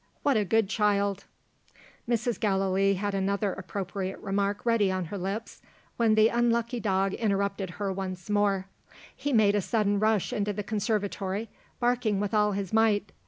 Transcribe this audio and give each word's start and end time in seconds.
what 0.23 0.35
a 0.35 0.43
good 0.43 0.67
child!" 0.67 1.25
Mrs. 2.09 2.39
Gallilee 2.39 2.95
had 2.95 3.13
another 3.13 3.53
appropriate 3.53 4.17
remark 4.17 4.65
ready 4.65 4.91
on 4.91 5.05
her 5.05 5.17
lips, 5.19 5.61
when 5.97 6.15
the 6.15 6.27
unlucky 6.29 6.79
dog 6.79 7.13
interrupted 7.13 7.69
her 7.77 7.93
once 7.93 8.27
more. 8.27 8.65
He 9.15 9.31
made 9.31 9.53
a 9.53 9.61
sudden 9.61 9.99
rush 9.99 10.33
into 10.33 10.53
the 10.53 10.63
conservatory, 10.63 11.49
barking 11.79 12.19
with 12.19 12.33
all 12.33 12.53
his 12.53 12.73
might. 12.73 13.11